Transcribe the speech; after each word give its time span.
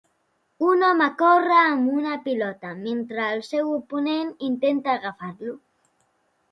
Un 0.67 0.85
home 0.87 1.09
corre 1.19 1.57
amb 1.65 1.91
una 1.97 2.17
pilota 2.25 2.73
mentre 2.87 3.29
el 3.37 3.45
seu 3.53 3.71
oponent 3.77 4.35
intenta 4.51 4.99
agafar-lo. 5.01 5.57